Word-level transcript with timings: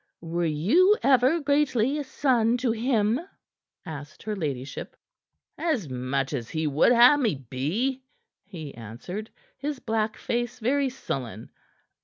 "Were 0.23 0.45
you 0.47 0.97
ever 1.03 1.39
greatly 1.41 1.99
a 1.99 2.03
son 2.03 2.57
to 2.57 2.71
him?" 2.71 3.19
asked 3.85 4.23
her 4.23 4.35
ladyship. 4.35 4.95
"As 5.59 5.89
much 5.91 6.33
as 6.33 6.49
he 6.49 6.65
would 6.65 6.91
ha' 6.91 7.17
me 7.19 7.35
be," 7.51 8.01
he 8.43 8.73
answered, 8.73 9.29
his 9.59 9.77
black 9.77 10.17
face 10.17 10.57
very 10.57 10.89
sullen. 10.89 11.51